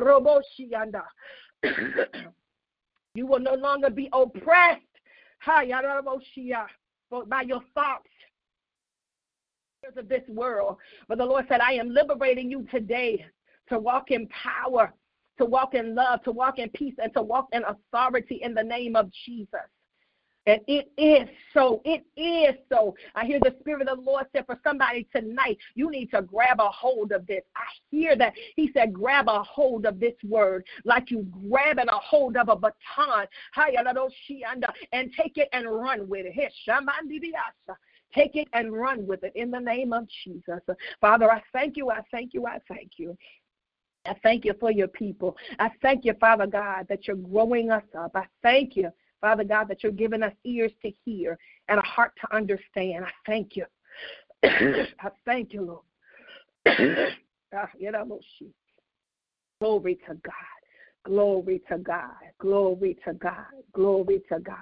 [3.15, 4.83] you will no longer be oppressed
[5.47, 8.09] by your thoughts
[9.97, 10.77] of this world.
[11.09, 13.25] But the Lord said, I am liberating you today
[13.69, 14.93] to walk in power,
[15.39, 18.63] to walk in love, to walk in peace, and to walk in authority in the
[18.63, 19.69] name of Jesus.
[20.49, 21.83] And it is so.
[21.85, 22.95] It is so.
[23.15, 26.59] I hear the Spirit of the Lord said for somebody tonight, you need to grab
[26.59, 27.43] a hold of this.
[27.55, 28.33] I hear that.
[28.57, 32.57] He said, grab a hold of this word like you grabbing a hold of a
[32.57, 33.27] baton.
[34.93, 36.53] And take it and run with it.
[38.15, 40.61] Take it and run with it in the name of Jesus.
[40.99, 41.91] Father, I thank you.
[41.91, 42.47] I thank you.
[42.47, 43.19] I thank you.
[44.07, 45.37] I thank you for your people.
[45.59, 48.13] I thank you, Father God, that you're growing us up.
[48.15, 52.13] I thank you Father God, that you're giving us ears to hear and a heart
[52.21, 53.05] to understand.
[53.05, 53.65] I thank you.
[54.45, 55.83] I thank you, Lord.
[57.55, 57.71] Ah,
[59.61, 60.35] Glory to God.
[61.07, 62.11] Glory to God.
[62.39, 63.47] Glory to God.
[63.73, 64.57] Glory to God.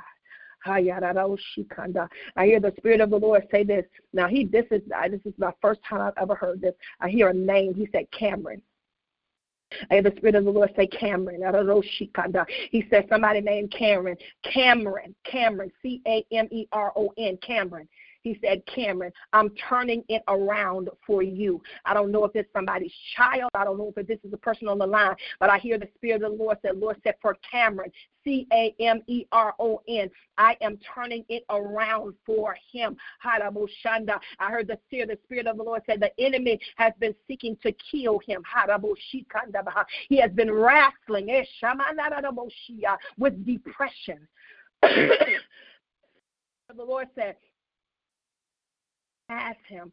[0.65, 3.85] I hear the Spirit of the Lord say this.
[4.13, 6.75] Now, he this is this is my first time I've ever heard this.
[7.01, 7.75] I hear a name.
[7.75, 8.63] He said Cameron.
[9.91, 11.43] I hear the Spirit of the Lord say Cameron.
[12.71, 14.17] He said somebody named Cameron.
[14.43, 15.15] Cameron.
[15.25, 15.73] Cameron.
[15.83, 17.37] C A M E R O N.
[17.39, 17.89] Cameron.
[18.27, 21.63] He said, Cameron, I'm turning it around for you.
[21.85, 23.51] I don't know if it's somebody's child.
[23.55, 25.87] I don't know if this is a person on the line, but I hear the
[25.95, 27.93] Spirit of the Lord said, Lord said, for Cameron,
[28.25, 32.97] C A M E R O N, I am turning it around for him.
[33.23, 37.57] I heard the Spirit, the Spirit of the Lord said, the enemy has been seeking
[37.63, 38.43] to kill him.
[40.09, 41.45] He has been wrestling eh,
[43.19, 44.27] with depression.
[44.83, 45.39] the
[46.77, 47.37] Lord said,
[49.29, 49.93] ask him.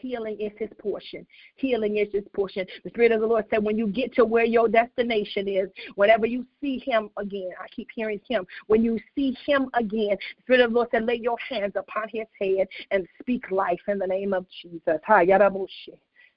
[0.00, 1.26] Healing is his portion.
[1.56, 2.66] Healing is his portion.
[2.84, 6.26] The Spirit of the Lord said, when you get to where your destination is, whenever
[6.26, 8.46] you see him again, I keep hearing him.
[8.66, 12.08] When you see him again, the Spirit of the Lord said, lay your hands upon
[12.12, 15.00] his head and speak life in the name of Jesus.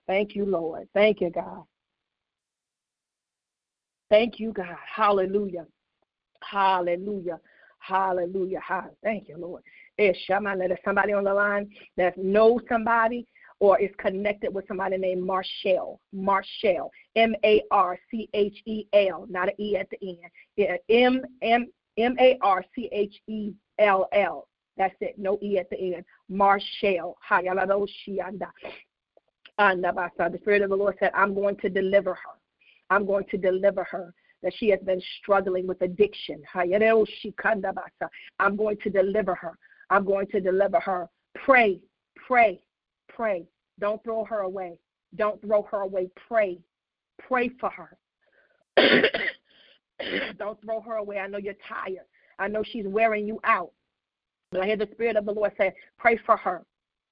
[0.08, 0.88] Thank you, Lord.
[0.94, 1.64] Thank you, God.
[4.10, 4.76] Thank you, God.
[4.92, 5.68] Hallelujah.
[6.42, 7.40] Hallelujah.
[7.78, 8.60] Hallelujah.
[9.04, 9.64] Thank you, Lord.
[10.00, 13.28] There's somebody on the line that knows somebody
[13.60, 16.00] or is connected with somebody named Marchell.
[16.14, 16.90] Marchell.
[17.18, 20.18] M A R C H E L, not an E at the
[20.58, 20.80] end.
[20.88, 24.48] M M M A R C H E L L.
[24.78, 25.20] That's it.
[25.20, 26.06] No E at the end.
[26.30, 27.18] Marchell.
[27.30, 27.88] The
[30.40, 32.40] Spirit of the Lord said, I'm going to deliver her.
[32.90, 36.42] I'm going to deliver her that she has been struggling with addiction.
[36.56, 36.70] I'm
[38.56, 39.58] going to deliver her.
[39.90, 41.10] I'm going to deliver her.
[41.36, 41.80] Pray,
[42.28, 42.62] pray,
[43.08, 43.48] pray.
[43.80, 44.78] Don't throw her away.
[45.16, 46.10] Don't throw her away.
[46.28, 46.60] Pray.
[47.28, 47.98] Pray for her.
[50.38, 51.20] Don't throw her away.
[51.20, 52.06] I know you're tired.
[52.38, 53.72] I know she's wearing you out.
[54.52, 56.64] But I hear the Spirit of the Lord say, pray for her.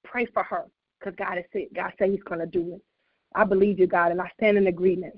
[0.04, 0.64] Pray for her.
[0.98, 1.72] Because God is it.
[1.74, 2.82] God said He's going to do it.
[3.34, 5.14] I believe you, God, and I stand in agreement.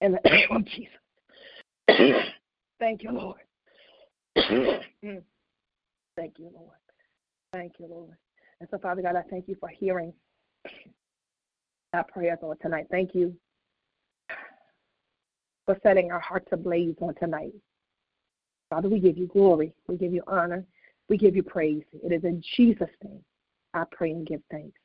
[0.00, 2.22] In the name of Jesus.
[2.78, 3.40] Thank you, Lord.
[4.36, 5.22] Mm.
[6.16, 6.76] Thank you, Lord.
[7.52, 8.16] Thank you, Lord.
[8.60, 10.12] And so, Father God, I thank you for hearing
[11.92, 12.86] our prayers on oh tonight.
[12.90, 13.34] Thank you
[15.64, 17.52] for setting our hearts ablaze on tonight.
[18.70, 19.72] Father, we give you glory.
[19.88, 20.64] We give you honor.
[21.08, 21.84] We give you praise.
[22.02, 23.22] It is in Jesus' name
[23.74, 24.78] I pray and give thanks.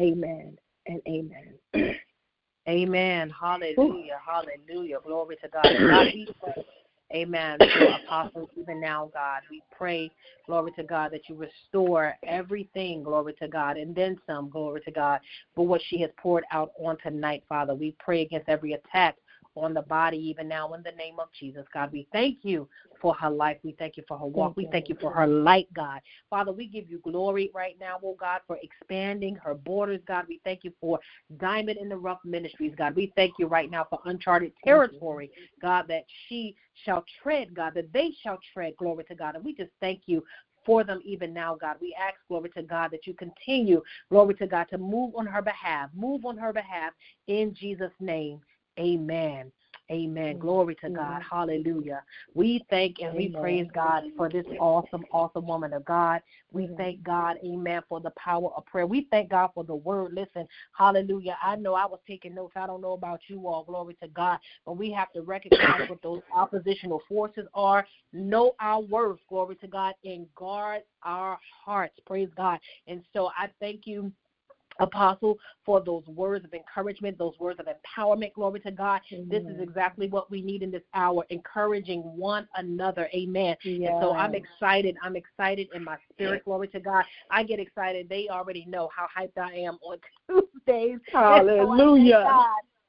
[0.00, 0.56] Amen
[0.86, 1.54] and amen.
[2.68, 3.30] amen.
[3.38, 3.78] Hallelujah.
[3.78, 4.04] Ooh.
[4.26, 4.98] Hallelujah.
[5.04, 5.66] Glory to God.
[7.14, 7.58] Amen.
[7.58, 10.10] For apostles, even now, God, we pray,
[10.46, 14.90] glory to God, that you restore everything, glory to God, and then some, glory to
[14.90, 15.20] God,
[15.54, 17.74] for what she has poured out on tonight, Father.
[17.74, 19.16] We pray against every attack
[19.56, 21.92] on the body even now in the name of Jesus, God.
[21.92, 22.68] We thank you
[23.00, 23.58] for her life.
[23.62, 24.56] We thank you for her walk.
[24.56, 26.00] We thank you for her light, God.
[26.30, 30.24] Father, we give you glory right now, oh God, for expanding her borders, God.
[30.28, 30.98] We thank you for
[31.38, 32.94] Diamond in the Rough Ministries, God.
[32.94, 37.92] We thank you right now for uncharted territory, God, that she shall tread, God, that
[37.92, 39.34] they shall tread, glory to God.
[39.34, 40.24] And we just thank you
[40.64, 41.76] for them even now, God.
[41.80, 45.42] We ask, glory to God, that you continue, glory to God, to move on her
[45.42, 45.90] behalf.
[45.94, 46.92] Move on her behalf
[47.26, 48.40] in Jesus' name.
[48.78, 49.52] Amen.
[49.90, 50.38] Amen.
[50.38, 51.22] Glory to God.
[51.28, 52.02] Hallelujah.
[52.34, 56.22] We thank and we praise God for this awesome, awesome woman of God.
[56.50, 58.86] We thank God, amen, for the power of prayer.
[58.86, 60.14] We thank God for the word.
[60.14, 61.36] Listen, hallelujah.
[61.42, 62.54] I know I was taking notes.
[62.56, 63.64] I don't know about you all.
[63.64, 64.38] Glory to God.
[64.64, 69.66] But we have to recognize what those oppositional forces are, know our worth, glory to
[69.66, 71.98] God, and guard our hearts.
[72.06, 72.60] Praise God.
[72.86, 74.12] And so I thank you
[74.80, 78.32] Apostle, for those words of encouragement, those words of empowerment.
[78.34, 79.00] Glory to God.
[79.12, 79.28] Amen.
[79.28, 83.08] This is exactly what we need in this hour, encouraging one another.
[83.14, 83.56] Amen.
[83.64, 83.90] Yes.
[83.90, 84.96] And so I'm excited.
[85.02, 86.44] I'm excited in my spirit.
[86.44, 87.04] Glory to God.
[87.30, 88.08] I get excited.
[88.08, 90.98] They already know how hyped I am on Tuesdays.
[91.12, 92.46] Hallelujah.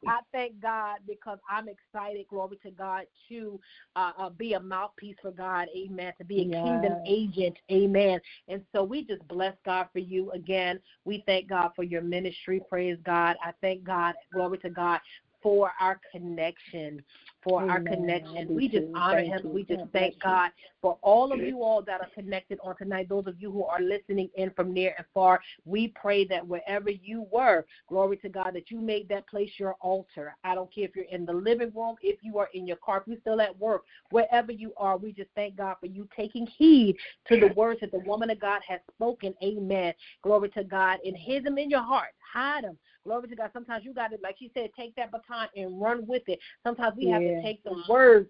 [0.08, 3.60] I thank God because I'm excited, glory to God, to
[3.96, 6.62] uh, uh, be a mouthpiece for God, amen, to be a yes.
[6.62, 8.20] kingdom agent, amen.
[8.48, 10.80] And so we just bless God for you again.
[11.06, 13.36] We thank God for your ministry, praise God.
[13.44, 15.00] I thank God, glory to God,
[15.44, 17.04] for our connection
[17.44, 17.72] for Amen.
[17.72, 18.56] our connection.
[18.56, 19.42] We just honor thank him.
[19.44, 19.50] You.
[19.50, 20.52] We just thank God
[20.82, 23.82] for all of you all that are connected on tonight, those of you who are
[23.82, 25.42] listening in from near and far.
[25.66, 29.76] We pray that wherever you were, glory to God, that you made that place your
[29.82, 30.36] altar.
[30.44, 33.02] I don't care if you're in the living room, if you are in your car,
[33.02, 36.48] if you're still at work, wherever you are, we just thank God for you taking
[36.58, 36.96] heed
[37.28, 39.34] to the words that the woman of God has spoken.
[39.44, 39.94] Amen.
[40.22, 41.00] Glory to God.
[41.06, 42.10] And hid them in your heart.
[42.34, 42.78] Hide them.
[43.04, 43.50] Glory to God.
[43.54, 46.40] Sometimes you got to, like she said, take that baton and run with it.
[46.66, 47.14] Sometimes we yeah.
[47.14, 47.92] have to take the mm-hmm.
[47.92, 48.30] words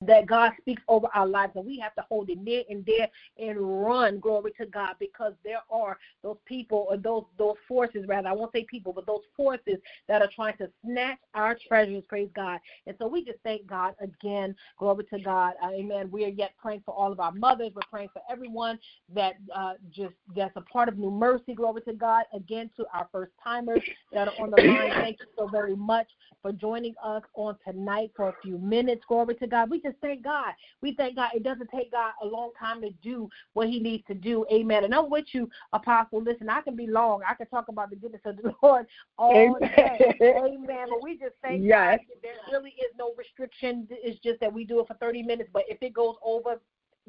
[0.00, 3.08] that God speaks over our lives, and we have to hold it near and dear
[3.36, 8.28] and run, glory to God, because there are those people or those those forces, rather,
[8.28, 12.28] I won't say people, but those forces that are trying to snatch our treasures, praise
[12.34, 12.60] God.
[12.86, 16.10] And so we just thank God again, glory to God, uh, amen.
[16.12, 18.78] We are yet praying for all of our mothers, we're praying for everyone
[19.14, 22.24] that uh, just that's a part of New Mercy, glory to God.
[22.32, 23.82] Again, to our first timers
[24.12, 26.06] that are on the line, thank you so very much
[26.42, 29.70] for joining us on tonight for a few minutes, glory to God.
[29.70, 30.52] We just just thank God.
[30.82, 31.30] We thank God.
[31.34, 34.44] It doesn't take God a long time to do what He needs to do.
[34.52, 34.84] Amen.
[34.84, 36.22] And I'm with you, Apostle.
[36.22, 37.20] Listen, I can be long.
[37.28, 39.70] I can talk about the goodness of the Lord all Amen.
[39.76, 40.14] day.
[40.22, 40.86] Amen.
[40.90, 41.98] But we just thank yes.
[41.98, 42.16] God.
[42.22, 43.86] There really is no restriction.
[43.90, 45.50] It's just that we do it for 30 minutes.
[45.52, 46.60] But if it goes over,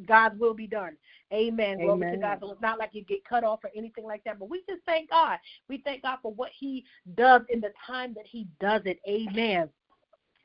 [0.05, 0.95] God's will be done.
[1.33, 1.77] Amen.
[1.79, 1.97] Amen.
[1.97, 2.37] Glory to God.
[2.41, 4.39] So it's not like you get cut off or anything like that.
[4.39, 5.37] But we just thank God.
[5.67, 8.99] We thank God for what He does in the time that He does it.
[9.07, 9.69] Amen.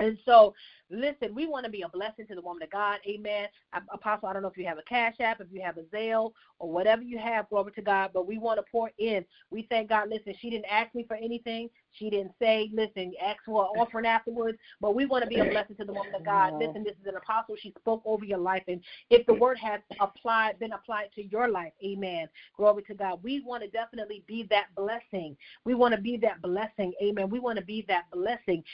[0.01, 0.55] And so
[0.91, 2.99] Listen, we want to be a blessing to the woman of God.
[3.09, 3.49] Amen.
[3.93, 6.33] Apostle, I don't know if you have a Cash App, if you have a Zelle,
[6.59, 9.25] or whatever you have, glory to God, but we want to pour in.
[9.51, 10.09] We thank God.
[10.09, 11.71] Listen, she didn't ask me for anything.
[11.93, 15.45] She didn't say, listen, ask for an offering afterwards, but we want to be a
[15.45, 16.55] blessing to the woman of God.
[16.59, 17.55] Listen, this is an apostle.
[17.59, 18.65] She spoke over your life.
[18.67, 22.29] And if the word has applied, been applied to your life, amen.
[22.57, 23.21] Glory to God.
[23.23, 25.37] We want to definitely be that blessing.
[25.65, 26.93] We want to be that blessing.
[27.03, 27.31] Amen.
[27.31, 28.65] We want to be that blessing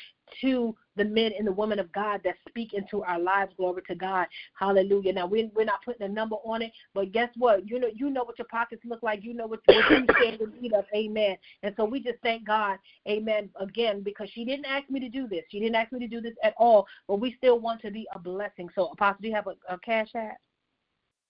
[0.41, 3.53] to the men and the women of God that speak into our lives.
[3.57, 4.27] Glory to God.
[4.59, 5.13] Hallelujah.
[5.13, 7.69] Now we're, we're not putting a number on it, but guess what?
[7.69, 9.25] You know you know what your pockets look like.
[9.25, 10.85] You know what, what you stand in need of.
[10.95, 11.37] Amen.
[11.63, 12.79] And so we just thank God.
[13.09, 13.51] Amen.
[13.61, 15.45] Again, because she didn't ask me to do this.
[15.51, 16.87] She didn't ask me to do this at all.
[17.09, 18.69] But we still want to be a blessing.
[18.75, 20.39] So Apostle, do you have a, a cash app?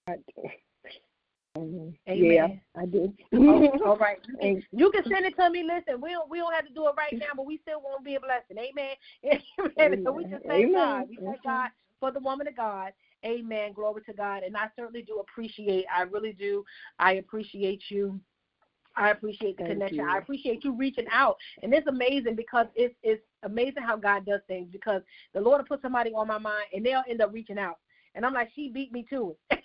[1.59, 1.89] Mm-hmm.
[2.09, 2.33] Amen.
[2.33, 3.13] Yeah, I do.
[3.35, 4.19] Oh, all right.
[4.29, 5.65] You can, you can, send it to me.
[5.65, 8.01] Listen, we don't we don't have to do it right now, but we still want
[8.01, 8.57] to be a blessing.
[8.57, 9.41] Amen.
[9.81, 10.03] Amen.
[10.05, 10.73] So we just thank Amen.
[10.73, 11.07] God.
[11.09, 12.93] We thank God for the woman of God.
[13.25, 13.73] Amen.
[13.73, 14.45] Glory to God.
[14.45, 15.87] And I certainly do appreciate.
[15.95, 16.65] I really do.
[16.99, 18.21] I appreciate you.
[18.97, 19.99] I appreciate the Thank connection.
[19.99, 20.09] You.
[20.09, 21.37] I appreciate you reaching out.
[21.63, 25.03] And it's amazing because it's it's amazing how God does things because
[25.35, 27.79] the Lord will put somebody on my mind and they'll end up reaching out.
[28.15, 29.59] And I'm like, she beat me to it.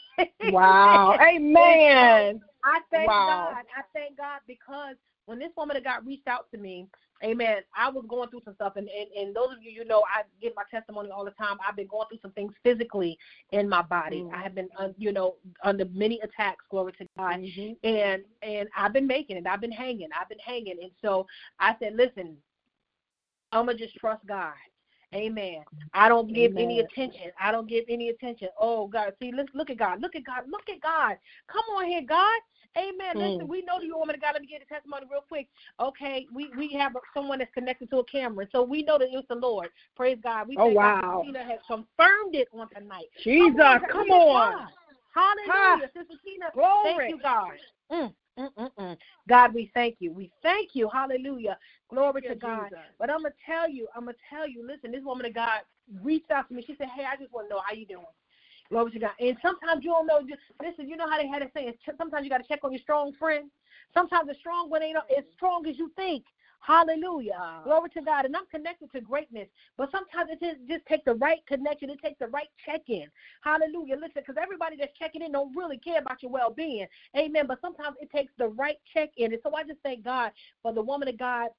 [0.51, 1.17] wow.
[1.29, 2.41] Amen.
[2.63, 3.51] I thank wow.
[3.53, 3.63] God.
[3.77, 6.87] I thank God because when this woman got reached out to me,
[7.23, 8.73] amen, I was going through some stuff.
[8.75, 11.57] And, and, and those of you, you know, I give my testimony all the time.
[11.67, 13.17] I've been going through some things physically
[13.51, 14.21] in my body.
[14.21, 14.35] Mm-hmm.
[14.35, 17.39] I have been, uh, you know, under many attacks, glory to God.
[17.39, 17.87] Mm-hmm.
[17.87, 19.47] And, and I've been making it.
[19.47, 20.09] I've been hanging.
[20.19, 20.77] I've been hanging.
[20.81, 21.25] And so
[21.59, 22.37] I said, listen,
[23.51, 24.53] I'm going to just trust God.
[25.15, 25.63] Amen.
[25.93, 26.63] I don't give Amen.
[26.63, 27.31] any attention.
[27.39, 28.49] I don't give any attention.
[28.59, 30.01] Oh God, see, let's look at God.
[30.01, 30.43] Look at God.
[30.49, 31.17] Look at God.
[31.47, 32.39] Come on here, God.
[32.77, 33.15] Amen.
[33.15, 33.31] Mm.
[33.31, 34.31] Listen, we know the woman of God.
[34.33, 35.47] Let me get a testimony real quick.
[35.79, 39.27] Okay, we we have someone that's connected to a camera, so we know that it's
[39.29, 39.69] the Lord.
[39.95, 40.49] Praise God.
[40.49, 41.23] We oh wow.
[41.25, 43.05] Tina has confirmed it on tonight.
[43.23, 43.81] Jesus, come on.
[43.89, 44.67] Come on.
[45.13, 46.47] Hallelujah, Sister Tina.
[46.53, 46.93] Glory.
[46.97, 47.51] Thank you, God.
[47.89, 48.13] Mm.
[48.37, 48.97] Mm-mm-mm.
[49.29, 50.11] God, we thank you.
[50.11, 50.89] We thank you.
[50.91, 51.57] Hallelujah.
[51.89, 52.69] Glory to God.
[52.69, 52.79] Jesus.
[52.99, 54.65] But I'm gonna tell you, I'm gonna tell you.
[54.65, 55.61] Listen, this woman of God
[56.01, 56.63] reached out to me.
[56.65, 58.05] She said, "Hey, I just want to know how you doing."
[58.69, 59.11] Glory to God.
[59.19, 60.21] And sometimes you don't know.
[60.21, 60.89] Just listen.
[60.89, 61.71] You know how they had to say.
[61.97, 63.51] Sometimes you got to check on your strong friend.
[63.93, 66.25] Sometimes the strong one ain't as strong as you think.
[66.61, 67.37] Hallelujah.
[67.37, 67.61] Wow.
[67.63, 68.25] Glory to God.
[68.25, 69.47] And I'm connected to greatness.
[69.77, 71.91] But sometimes it just, just takes the right connection.
[71.91, 73.05] It takes the right check in.
[73.41, 73.95] Hallelujah.
[73.95, 76.87] Listen, because everybody that's checking in don't really care about your well being.
[77.15, 77.45] Amen.
[77.47, 79.31] But sometimes it takes the right check in.
[79.31, 80.31] And so I just thank God
[80.63, 81.49] for the woman of God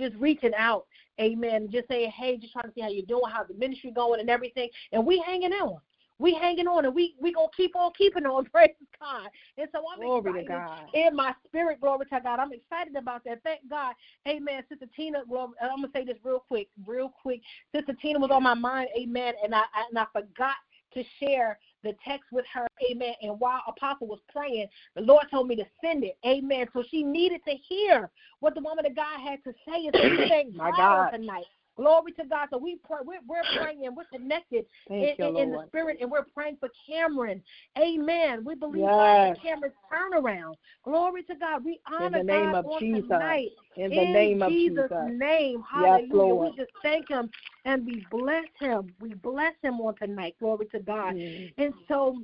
[0.00, 0.86] just reaching out,
[1.20, 4.20] amen, just saying, hey, just trying to see how you're doing, how's the ministry going
[4.20, 4.68] and everything.
[4.92, 5.80] And we hanging on
[6.20, 8.44] we hanging on and we we gonna keep on keeping on.
[8.52, 9.28] Praise God.
[9.56, 11.80] And so I'm glory excited in my spirit.
[11.80, 12.38] Glory to God.
[12.38, 13.42] I'm excited about that.
[13.42, 13.94] Thank God.
[14.28, 14.62] Amen.
[14.68, 15.22] Sister Tina.
[15.26, 17.40] Glory, I'm gonna say this real quick, real quick.
[17.74, 18.88] Sister Tina was on my mind.
[18.96, 19.34] Amen.
[19.42, 20.56] And I and I forgot
[20.94, 23.14] to share the text with her, amen.
[23.22, 26.66] And while Apostle was praying, the Lord told me to send it, amen.
[26.72, 30.08] So she needed to hear what the woman of God had to say, and so
[30.16, 31.10] she sang My God.
[31.10, 31.44] tonight.
[31.76, 32.48] Glory to God.
[32.50, 36.10] So we pray, we're, we're praying, we're connected in, you, in, in, the spirit, and
[36.10, 37.42] we're praying for Cameron.
[37.78, 38.44] Amen.
[38.44, 38.90] We believe yes.
[38.90, 40.54] God Cameron's turnaround.
[40.84, 41.64] Glory to God.
[41.64, 43.08] We honor in the name God of Jesus.
[43.08, 43.48] Tonight.
[43.76, 44.88] In the in name of Jesus.
[44.90, 45.62] Jesus' name.
[45.70, 46.34] Hallelujah.
[46.34, 46.52] Yes.
[46.52, 47.30] We just thank Him
[47.64, 48.92] and we bless Him.
[49.00, 50.36] We bless Him on tonight.
[50.40, 51.14] Glory to God.
[51.14, 51.52] Mm.
[51.58, 52.16] And so.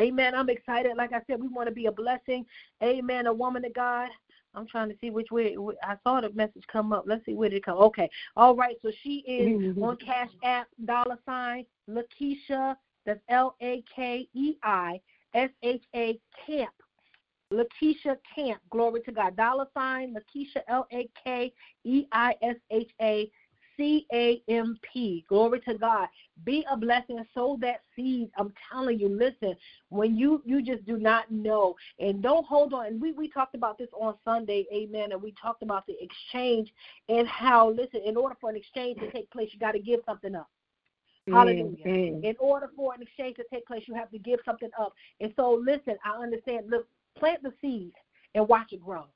[0.00, 0.34] Amen.
[0.34, 0.96] I'm excited.
[0.96, 2.46] Like I said, we want to be a blessing.
[2.82, 3.26] Amen.
[3.26, 4.08] A woman of God.
[4.54, 7.04] I'm trying to see which way I saw the message come up.
[7.06, 7.78] Let's see where did it come.
[7.78, 8.08] Okay.
[8.36, 8.76] All right.
[8.82, 9.82] So she is mm-hmm.
[9.82, 12.76] on Cash App dollar sign Lakeisha.
[13.06, 15.00] That's L A K E I
[15.34, 16.72] S H A Camp.
[17.52, 18.60] Lakeisha Camp.
[18.70, 19.36] Glory to God.
[19.36, 21.52] Dollar sign Lakeisha L A K
[21.84, 23.30] E I S H A
[23.80, 25.24] C A M P.
[25.26, 26.06] Glory to God.
[26.44, 27.24] Be a blessing.
[27.32, 28.28] Sow that seed.
[28.36, 29.56] I'm telling you, listen,
[29.88, 32.86] when you you just do not know and don't hold on.
[32.86, 35.12] And we, we talked about this on Sunday, amen.
[35.12, 36.70] And we talked about the exchange
[37.08, 40.00] and how, listen, in order for an exchange to take place, you got to give
[40.04, 40.50] something up.
[41.30, 41.84] Hallelujah.
[41.86, 42.24] Mm-hmm.
[42.24, 44.92] In order for an exchange to take place, you have to give something up.
[45.20, 46.68] And so, listen, I understand.
[46.68, 47.92] Look, plant the seed
[48.34, 49.06] and watch it grow.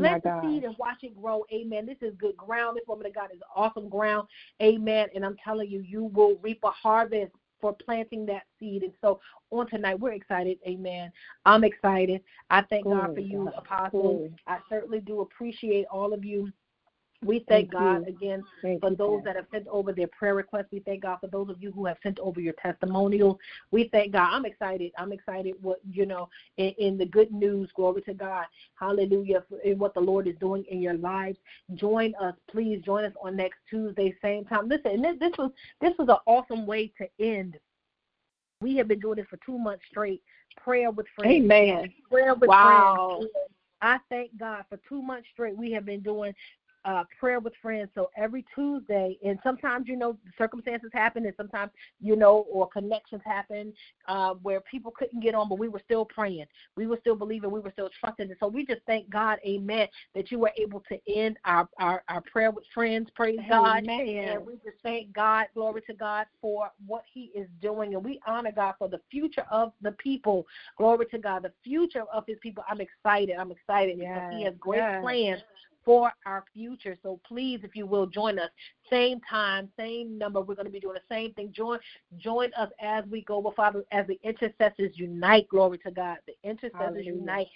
[0.00, 1.44] Plant the seed and watch it grow.
[1.52, 1.86] Amen.
[1.86, 2.76] This is good ground.
[2.76, 4.28] This woman of God is awesome ground.
[4.62, 5.08] Amen.
[5.14, 8.82] And I'm telling you, you will reap a harvest for planting that seed.
[8.82, 9.20] And so
[9.50, 10.58] on tonight, we're excited.
[10.66, 11.12] Amen.
[11.44, 12.22] I'm excited.
[12.48, 14.30] I thank God for you, Apostle.
[14.46, 16.50] I certainly do appreciate all of you
[17.22, 18.14] we thank, thank God you.
[18.14, 20.68] again thank for those that have sent over their prayer requests.
[20.72, 23.36] We thank God for those of you who have sent over your testimonials.
[23.70, 24.30] We thank God.
[24.32, 24.92] I'm excited.
[24.96, 27.70] I'm excited what you know in, in the good news.
[27.74, 28.46] Glory to God.
[28.74, 29.44] Hallelujah.
[29.64, 31.38] In what the Lord is doing in your lives.
[31.74, 32.80] Join us, please.
[32.84, 34.68] Join us on next Tuesday, same time.
[34.68, 35.50] Listen, this, this was
[35.80, 37.58] this was an awesome way to end.
[38.62, 40.22] We have been doing this for two months straight.
[40.62, 41.34] Prayer with friends.
[41.34, 41.92] Amen.
[42.10, 43.18] Prayer with wow.
[43.18, 43.32] friends.
[43.82, 45.56] I thank God for two months straight.
[45.56, 46.34] We have been doing
[46.84, 47.90] uh, prayer with friends.
[47.94, 51.70] So every Tuesday, and sometimes you know circumstances happen, and sometimes
[52.00, 53.72] you know or connections happen
[54.08, 57.50] uh, where people couldn't get on, but we were still praying, we were still believing,
[57.50, 58.26] we were still trusting.
[58.26, 62.02] And so we just thank God, Amen, that you were able to end our our,
[62.08, 63.08] our prayer with friends.
[63.14, 64.28] Praise God, Amen.
[64.28, 68.20] and we just thank God, glory to God for what He is doing, and we
[68.26, 70.46] honor God for the future of the people.
[70.78, 72.64] Glory to God, the future of His people.
[72.68, 73.36] I'm excited.
[73.38, 74.08] I'm excited yes.
[74.14, 75.02] because He has great yes.
[75.02, 75.42] plans
[75.84, 76.96] for our future.
[77.02, 78.50] So please, if you will, join us.
[78.88, 80.40] Same time, same number.
[80.40, 81.52] We're going to be doing the same thing.
[81.54, 81.78] Join
[82.18, 85.48] join us as we go, well, Father, as the intercessors unite.
[85.48, 86.18] Glory to God.
[86.26, 87.12] The intercessors Hallelujah.
[87.12, 87.46] unite.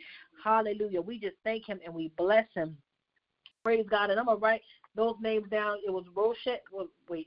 [0.42, 1.00] Hallelujah.
[1.00, 2.76] We just thank him and we bless him.
[3.62, 4.10] Praise God.
[4.10, 4.62] And I'm going to write
[4.94, 5.78] those names down.
[5.86, 6.60] It was Rochette.
[7.08, 7.26] Wait.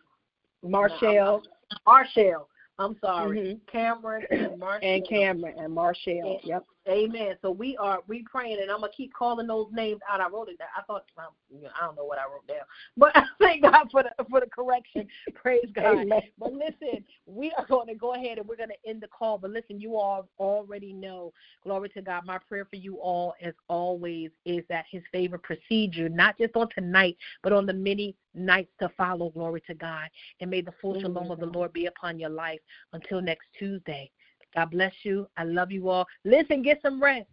[0.63, 1.43] Marchell.
[1.85, 2.47] Marchell.
[2.79, 3.39] I'm sorry.
[3.39, 3.57] Mm-hmm.
[3.71, 4.89] Cameron and Marchell.
[4.89, 6.39] And Cameron and Marchell.
[6.43, 6.65] Yep.
[6.87, 7.35] Amen.
[7.41, 10.21] So we are we praying, and I'm gonna keep calling those names out.
[10.21, 10.69] I wrote it down.
[10.77, 12.65] I thought I don't know what I wrote down,
[12.97, 15.07] but I thank God for the for the correction.
[15.35, 15.99] Praise God.
[15.99, 16.21] Amen.
[16.37, 19.37] But listen, we are going to go ahead and we're going to end the call.
[19.37, 21.33] But listen, you all already know.
[21.63, 22.25] Glory to God.
[22.25, 26.55] My prayer for you all, as always, is that His favor precedes you, not just
[26.55, 29.29] on tonight, but on the many nights to follow.
[29.29, 30.09] Glory to God,
[30.39, 32.59] and may the full shalom of the Lord be upon your life
[32.93, 34.09] until next Tuesday.
[34.55, 35.27] God bless you.
[35.37, 36.05] I love you all.
[36.23, 37.27] Listen, get some rest.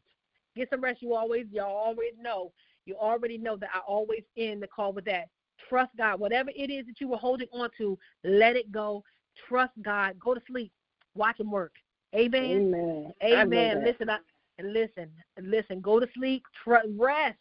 [0.56, 1.02] Get some rest.
[1.02, 2.52] You always, y'all always know.
[2.86, 5.28] You already know that I always end the call with that.
[5.68, 6.20] Trust God.
[6.20, 9.02] Whatever it is that you were holding on to, let it go.
[9.48, 10.18] Trust God.
[10.18, 10.72] Go to sleep.
[11.14, 11.72] Watch Him work.
[12.14, 12.72] Amen.
[13.22, 13.38] Amen.
[13.40, 13.84] Amen.
[13.84, 14.18] Listen, I,
[14.62, 15.10] listen,
[15.40, 15.80] listen.
[15.80, 16.42] Go to sleep.
[16.62, 17.38] Tr- rest.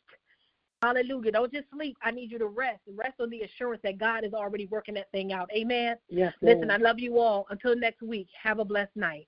[0.82, 1.32] Hallelujah.
[1.32, 1.95] Don't just sleep.
[2.01, 2.82] I need you to rest.
[2.93, 5.49] Rest on the assurance that God is already working that thing out.
[5.55, 5.95] Amen.
[6.09, 6.34] Yes.
[6.41, 7.45] Listen, I love you all.
[7.49, 9.28] Until next week, have a blessed night.